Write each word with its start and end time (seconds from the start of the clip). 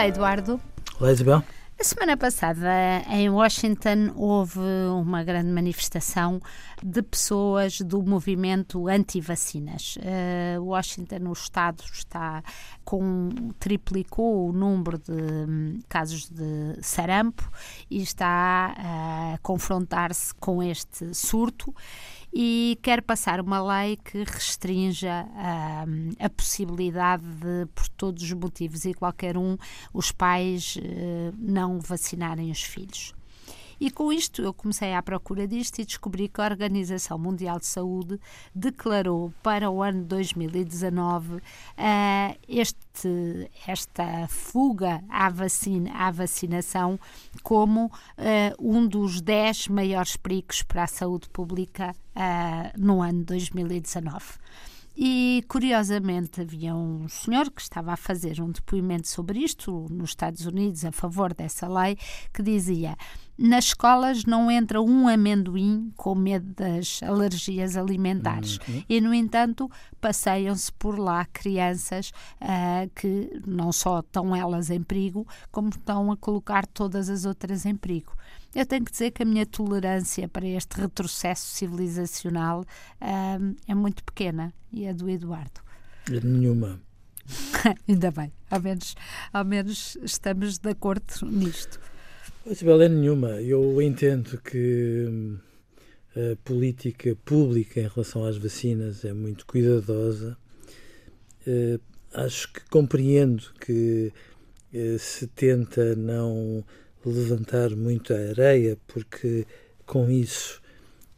Olá, 0.00 0.08
Eduardo. 0.08 0.58
Olá, 0.98 1.12
Isabel. 1.12 1.44
A 1.78 1.84
semana 1.84 2.16
passada, 2.16 2.70
em 3.10 3.28
Washington, 3.28 4.12
houve 4.16 4.58
uma 4.94 5.22
grande 5.22 5.50
manifestação 5.50 6.40
de 6.82 7.02
pessoas 7.02 7.82
do 7.82 8.02
movimento 8.02 8.88
anti-vacinas. 8.88 9.96
Uh, 9.96 10.62
Washington, 10.64 11.28
o 11.28 11.32
Estado, 11.34 11.84
está 11.92 12.42
com 12.82 13.28
triplicou 13.58 14.48
o 14.48 14.52
número 14.54 14.96
de 14.96 15.12
um, 15.12 15.80
casos 15.86 16.30
de 16.30 16.78
sarampo 16.80 17.46
e 17.90 18.00
está 18.00 18.74
a 18.78 19.38
confrontar-se 19.42 20.34
com 20.36 20.62
este 20.62 21.14
surto 21.14 21.74
e 22.32 22.78
quer 22.82 23.02
passar 23.02 23.40
uma 23.40 23.60
lei 23.60 23.96
que 23.96 24.24
restrinja 24.24 25.26
a, 25.34 25.84
hum, 25.86 26.10
a 26.18 26.30
possibilidade 26.30 27.24
de, 27.24 27.66
por 27.74 27.88
todos 27.88 28.22
os 28.22 28.32
motivos 28.32 28.84
e 28.84 28.94
qualquer 28.94 29.36
um, 29.36 29.56
os 29.92 30.12
pais 30.12 30.76
uh, 30.76 31.34
não 31.36 31.80
vacinarem 31.80 32.50
os 32.50 32.62
filhos. 32.62 33.12
E 33.80 33.90
com 33.90 34.12
isto 34.12 34.42
eu 34.42 34.52
comecei 34.52 34.92
à 34.92 35.02
procura 35.02 35.48
disto 35.48 35.78
e 35.78 35.86
descobri 35.86 36.28
que 36.28 36.38
a 36.42 36.44
Organização 36.44 37.18
Mundial 37.18 37.58
de 37.58 37.64
Saúde 37.64 38.20
declarou 38.54 39.32
para 39.42 39.70
o 39.70 39.82
ano 39.82 40.04
2019 40.04 41.36
uh, 41.36 41.40
eh, 41.78 42.36
este, 42.46 43.50
esta 43.66 44.28
fuga 44.28 45.02
à, 45.08 45.30
vacina, 45.30 45.90
à 45.94 46.10
vacinação 46.10 47.00
como 47.42 47.86
uh, 47.86 47.90
um 48.60 48.86
dos 48.86 49.22
10 49.22 49.68
maiores 49.68 50.14
perigos 50.14 50.62
para 50.62 50.84
a 50.84 50.86
saúde 50.86 51.30
pública 51.30 51.96
uh, 52.14 52.78
no 52.78 53.00
ano 53.00 53.24
2019. 53.24 54.38
E 55.02 55.42
curiosamente 55.48 56.42
havia 56.42 56.74
um 56.74 57.08
senhor 57.08 57.50
que 57.50 57.62
estava 57.62 57.92
a 57.92 57.96
fazer 57.96 58.38
um 58.40 58.50
depoimento 58.50 59.08
sobre 59.08 59.38
isto 59.38 59.86
nos 59.88 60.10
Estados 60.10 60.44
Unidos 60.44 60.84
a 60.84 60.92
favor 60.92 61.32
dessa 61.32 61.66
lei 61.66 61.96
que 62.34 62.42
dizia 62.42 62.96
nas 63.40 63.66
escolas 63.66 64.26
não 64.26 64.50
entra 64.50 64.82
um 64.82 65.08
amendoim 65.08 65.90
com 65.96 66.14
medo 66.14 66.52
das 66.54 67.02
alergias 67.02 67.74
alimentares. 67.74 68.58
Uhum. 68.68 68.84
E, 68.86 69.00
no 69.00 69.14
entanto, 69.14 69.70
passeiam-se 69.98 70.70
por 70.74 70.98
lá 70.98 71.24
crianças 71.24 72.12
uh, 72.42 72.90
que 72.94 73.40
não 73.46 73.72
só 73.72 74.00
estão 74.00 74.36
elas 74.36 74.68
em 74.68 74.82
perigo, 74.82 75.26
como 75.50 75.70
estão 75.70 76.12
a 76.12 76.16
colocar 76.18 76.66
todas 76.66 77.08
as 77.08 77.24
outras 77.24 77.64
em 77.64 77.74
perigo. 77.74 78.12
Eu 78.54 78.66
tenho 78.66 78.84
que 78.84 78.92
dizer 78.92 79.10
que 79.10 79.22
a 79.22 79.26
minha 79.26 79.46
tolerância 79.46 80.28
para 80.28 80.46
este 80.46 80.78
retrocesso 80.78 81.46
civilizacional 81.46 82.60
uh, 82.60 83.56
é 83.66 83.74
muito 83.74 84.04
pequena 84.04 84.52
e 84.70 84.86
a 84.86 84.92
do 84.92 85.08
Eduardo. 85.08 85.62
Nenhuma. 86.10 86.78
Ainda 87.88 88.10
bem, 88.10 88.32
ao 88.50 88.60
menos, 88.60 88.94
ao 89.32 89.44
menos 89.44 89.96
estamos 90.02 90.58
de 90.58 90.68
acordo 90.68 91.06
nisto. 91.22 91.80
Isabel, 92.46 92.80
é 92.80 92.88
nenhuma. 92.88 93.40
Eu 93.42 93.82
entendo 93.82 94.40
que 94.40 95.04
hum, 95.06 95.38
a 96.16 96.36
política 96.42 97.14
pública 97.22 97.80
em 97.80 97.86
relação 97.86 98.24
às 98.24 98.38
vacinas 98.38 99.04
é 99.04 99.12
muito 99.12 99.44
cuidadosa. 99.44 100.38
Uh, 101.46 101.78
acho 102.14 102.50
que 102.50 102.62
compreendo 102.70 103.42
que 103.60 104.10
uh, 104.72 104.98
se 104.98 105.26
tenta 105.26 105.94
não 105.94 106.64
levantar 107.04 107.76
muito 107.76 108.14
a 108.14 108.16
areia, 108.16 108.78
porque 108.86 109.46
com 109.84 110.10
isso 110.10 110.62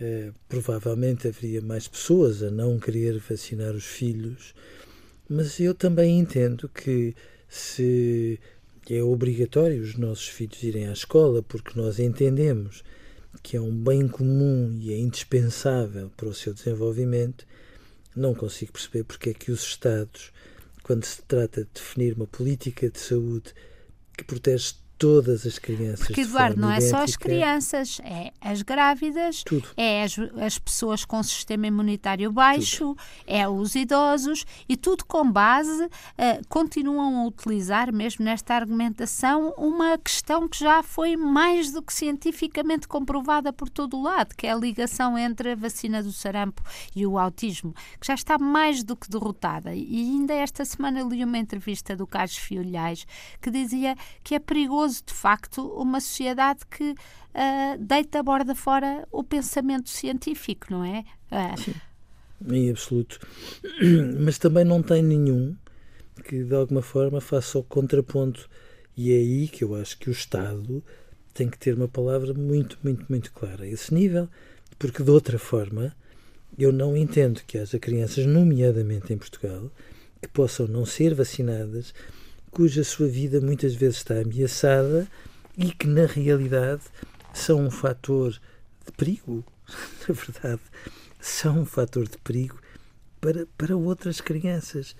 uh, 0.00 0.34
provavelmente 0.48 1.28
haveria 1.28 1.62
mais 1.62 1.86
pessoas 1.86 2.42
a 2.42 2.50
não 2.50 2.76
querer 2.80 3.20
vacinar 3.20 3.72
os 3.72 3.84
filhos. 3.84 4.52
Mas 5.28 5.60
eu 5.60 5.74
também 5.76 6.18
entendo 6.18 6.68
que 6.68 7.14
se 7.48 8.40
é 8.90 9.02
obrigatório 9.02 9.82
os 9.82 9.96
nossos 9.96 10.28
filhos 10.28 10.62
irem 10.62 10.88
à 10.88 10.92
escola 10.92 11.42
porque 11.42 11.78
nós 11.78 11.98
entendemos 11.98 12.82
que 13.42 13.56
é 13.56 13.60
um 13.60 13.74
bem 13.74 14.08
comum 14.08 14.76
e 14.80 14.92
é 14.92 14.98
indispensável 14.98 16.10
para 16.16 16.28
o 16.28 16.34
seu 16.34 16.54
desenvolvimento, 16.54 17.46
não 18.14 18.34
consigo 18.34 18.72
perceber 18.72 19.04
porque 19.04 19.30
é 19.30 19.34
que 19.34 19.50
os 19.50 19.62
Estados, 19.62 20.32
quando 20.82 21.04
se 21.04 21.22
trata 21.22 21.62
de 21.62 21.70
definir 21.74 22.14
uma 22.14 22.26
política 22.26 22.88
de 22.88 22.98
saúde 23.00 23.54
que 24.16 24.24
protege 24.24 24.74
todas 25.04 25.46
as 25.46 25.58
crianças. 25.58 26.06
Porque, 26.06 26.22
Eduardo, 26.22 26.58
não 26.58 26.70
é 26.70 26.80
só 26.80 27.02
as 27.02 27.14
crianças, 27.14 28.00
é 28.02 28.32
as 28.40 28.62
grávidas, 28.62 29.42
tudo. 29.44 29.68
é 29.76 30.02
as, 30.02 30.18
as 30.40 30.58
pessoas 30.58 31.04
com 31.04 31.22
sistema 31.22 31.66
imunitário 31.66 32.32
baixo, 32.32 32.94
tudo. 32.94 33.00
é 33.26 33.46
os 33.46 33.74
idosos 33.74 34.46
e 34.66 34.78
tudo 34.78 35.04
com 35.04 35.30
base, 35.30 35.84
uh, 35.84 35.90
continuam 36.48 37.20
a 37.20 37.26
utilizar, 37.26 37.92
mesmo 37.92 38.24
nesta 38.24 38.54
argumentação, 38.54 39.52
uma 39.58 39.98
questão 39.98 40.48
que 40.48 40.58
já 40.58 40.82
foi 40.82 41.18
mais 41.18 41.70
do 41.70 41.82
que 41.82 41.92
cientificamente 41.92 42.88
comprovada 42.88 43.52
por 43.52 43.68
todo 43.68 43.98
o 43.98 44.02
lado, 44.02 44.34
que 44.34 44.46
é 44.46 44.52
a 44.52 44.56
ligação 44.56 45.18
entre 45.18 45.52
a 45.52 45.54
vacina 45.54 46.02
do 46.02 46.12
sarampo 46.12 46.62
e 46.96 47.06
o 47.06 47.18
autismo, 47.18 47.74
que 48.00 48.06
já 48.06 48.14
está 48.14 48.38
mais 48.38 48.82
do 48.82 48.96
que 48.96 49.10
derrotada. 49.10 49.74
E 49.74 49.96
ainda 49.96 50.32
esta 50.32 50.64
semana 50.64 51.02
li 51.02 51.22
uma 51.22 51.36
entrevista 51.36 51.94
do 51.94 52.06
Carlos 52.06 52.38
Fiolhais 52.38 53.06
que 53.42 53.50
dizia 53.50 53.94
que 54.22 54.34
é 54.34 54.38
perigoso 54.38 54.93
de 55.02 55.12
facto, 55.12 55.66
uma 55.66 56.00
sociedade 56.00 56.60
que 56.70 56.90
uh, 56.92 57.78
deita 57.78 58.20
a 58.20 58.22
borda 58.22 58.54
fora 58.54 59.06
o 59.10 59.24
pensamento 59.24 59.88
científico, 59.88 60.66
não 60.70 60.84
é? 60.84 61.04
Uh, 61.30 61.60
Sim, 61.60 61.74
em 62.50 62.70
absoluto. 62.70 63.18
Mas 64.20 64.38
também 64.38 64.64
não 64.64 64.82
tem 64.82 65.02
nenhum 65.02 65.56
que, 66.24 66.44
de 66.44 66.54
alguma 66.54 66.82
forma, 66.82 67.20
faça 67.20 67.58
o 67.58 67.62
contraponto. 67.62 68.48
E 68.96 69.12
é 69.12 69.16
aí 69.16 69.48
que 69.48 69.64
eu 69.64 69.74
acho 69.74 69.98
que 69.98 70.08
o 70.08 70.12
Estado 70.12 70.82
tem 71.32 71.48
que 71.48 71.58
ter 71.58 71.74
uma 71.74 71.88
palavra 71.88 72.32
muito, 72.32 72.78
muito, 72.82 73.04
muito 73.08 73.32
clara 73.32 73.64
a 73.64 73.68
esse 73.68 73.92
nível, 73.92 74.28
porque 74.78 75.02
de 75.02 75.10
outra 75.10 75.38
forma 75.38 75.94
eu 76.56 76.72
não 76.72 76.96
entendo 76.96 77.42
que 77.44 77.58
haja 77.58 77.78
crianças, 77.80 78.24
nomeadamente 78.24 79.12
em 79.12 79.18
Portugal, 79.18 79.70
que 80.22 80.28
possam 80.28 80.68
não 80.68 80.86
ser 80.86 81.12
vacinadas 81.12 81.92
cuja 82.54 82.84
sua 82.84 83.08
vida 83.08 83.40
muitas 83.40 83.74
vezes 83.74 83.96
está 83.96 84.20
ameaçada 84.20 85.08
e 85.58 85.72
que, 85.72 85.86
na 85.86 86.06
realidade, 86.06 86.82
são 87.32 87.66
um 87.66 87.70
fator 87.70 88.32
de 88.86 88.92
perigo. 88.96 89.44
Na 90.08 90.14
verdade, 90.14 90.62
são 91.20 91.60
um 91.60 91.66
fator 91.66 92.06
de 92.06 92.16
perigo 92.18 92.58
para, 93.20 93.46
para 93.58 93.76
outras 93.76 94.20
crianças. 94.20 94.94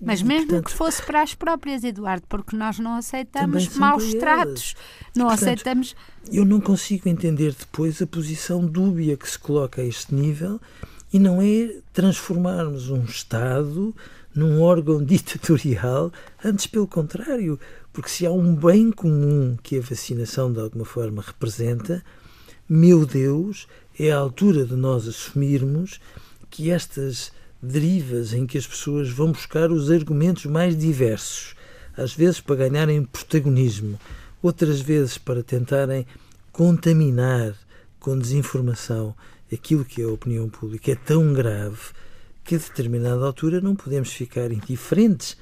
Mas 0.00 0.22
mesmo 0.22 0.48
portanto, 0.48 0.66
que 0.66 0.72
fosse 0.72 1.02
para 1.02 1.22
as 1.22 1.34
próprias, 1.34 1.82
Eduardo, 1.82 2.26
porque 2.28 2.54
nós 2.54 2.78
não 2.78 2.96
aceitamos 2.96 3.76
maus 3.76 4.14
tratos. 4.14 4.74
Não 5.14 5.26
portanto, 5.26 5.42
aceitamos. 5.42 5.96
Eu 6.30 6.44
não 6.44 6.60
consigo 6.60 7.08
entender 7.08 7.54
depois 7.54 8.00
a 8.00 8.06
posição 8.06 8.64
dúbia 8.64 9.16
que 9.16 9.28
se 9.28 9.38
coloca 9.38 9.80
a 9.80 9.84
este 9.84 10.14
nível 10.14 10.60
e 11.16 11.18
não 11.18 11.40
é 11.40 11.76
transformarmos 11.94 12.90
um 12.90 13.02
Estado 13.04 13.94
num 14.34 14.60
órgão 14.60 15.00
ditatorial, 15.02 16.12
antes 16.44 16.66
pelo 16.66 16.86
contrário, 16.86 17.58
porque 17.90 18.10
se 18.10 18.26
há 18.26 18.30
um 18.30 18.54
bem 18.54 18.90
comum 18.90 19.56
que 19.62 19.78
a 19.78 19.80
vacinação 19.80 20.52
de 20.52 20.60
alguma 20.60 20.84
forma 20.84 21.22
representa, 21.22 22.04
meu 22.68 23.06
Deus, 23.06 23.66
é 23.98 24.12
a 24.12 24.18
altura 24.18 24.66
de 24.66 24.74
nós 24.74 25.08
assumirmos 25.08 25.98
que 26.50 26.70
estas 26.70 27.32
derivas 27.62 28.34
em 28.34 28.46
que 28.46 28.58
as 28.58 28.66
pessoas 28.66 29.08
vão 29.08 29.32
buscar 29.32 29.72
os 29.72 29.90
argumentos 29.90 30.44
mais 30.44 30.76
diversos, 30.76 31.54
às 31.96 32.12
vezes 32.12 32.40
para 32.40 32.56
ganharem 32.56 33.02
protagonismo, 33.04 33.98
outras 34.42 34.82
vezes 34.82 35.16
para 35.16 35.42
tentarem 35.42 36.06
contaminar 36.52 37.54
com 37.98 38.18
desinformação 38.18 39.14
aquilo 39.52 39.84
que 39.84 40.02
é 40.02 40.04
a 40.04 40.08
opinião 40.08 40.48
pública, 40.48 40.92
é 40.92 40.94
tão 40.96 41.32
grave 41.32 41.78
que 42.44 42.54
a 42.54 42.58
determinada 42.58 43.24
altura 43.24 43.60
não 43.60 43.74
podemos 43.74 44.12
ficar 44.12 44.52
indiferentes 44.52 45.36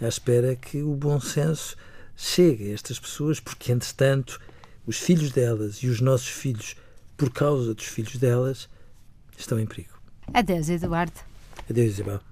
à 0.00 0.08
espera 0.08 0.56
que 0.56 0.82
o 0.82 0.94
bom 0.94 1.20
senso 1.20 1.76
chegue 2.16 2.70
a 2.70 2.74
estas 2.74 2.98
pessoas, 2.98 3.40
porque, 3.40 3.72
entretanto, 3.72 4.40
os 4.86 4.98
filhos 4.98 5.30
delas 5.30 5.76
e 5.76 5.88
os 5.88 6.00
nossos 6.00 6.28
filhos, 6.28 6.76
por 7.16 7.30
causa 7.30 7.74
dos 7.74 7.86
filhos 7.86 8.16
delas, 8.16 8.68
estão 9.36 9.58
em 9.58 9.66
perigo. 9.66 9.98
Adeus, 10.32 10.68
Eduardo. 10.68 11.20
Adeus, 11.68 11.92
Isabel. 11.92 12.29